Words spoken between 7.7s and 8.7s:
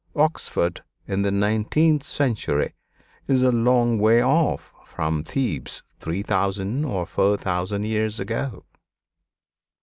years ago.